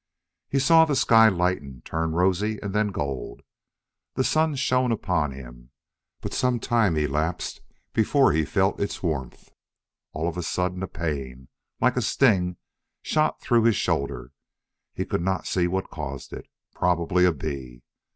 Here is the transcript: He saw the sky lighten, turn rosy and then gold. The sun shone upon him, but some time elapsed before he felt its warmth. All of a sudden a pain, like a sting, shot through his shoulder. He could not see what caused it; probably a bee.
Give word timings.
He 0.49 0.57
saw 0.57 0.85
the 0.85 0.95
sky 0.95 1.27
lighten, 1.29 1.83
turn 1.85 2.13
rosy 2.13 2.57
and 2.63 2.73
then 2.73 2.87
gold. 2.87 3.43
The 4.15 4.23
sun 4.23 4.55
shone 4.55 4.91
upon 4.91 5.29
him, 5.31 5.69
but 6.21 6.33
some 6.33 6.59
time 6.59 6.97
elapsed 6.97 7.61
before 7.93 8.31
he 8.31 8.43
felt 8.43 8.79
its 8.79 9.03
warmth. 9.03 9.49
All 10.13 10.27
of 10.27 10.37
a 10.37 10.41
sudden 10.41 10.81
a 10.81 10.87
pain, 10.87 11.49
like 11.79 11.97
a 11.97 12.01
sting, 12.01 12.57
shot 13.03 13.41
through 13.41 13.65
his 13.65 13.75
shoulder. 13.75 14.31
He 14.91 15.05
could 15.05 15.21
not 15.21 15.45
see 15.45 15.67
what 15.67 15.91
caused 15.91 16.33
it; 16.33 16.47
probably 16.73 17.23
a 17.23 17.31
bee. 17.31 17.83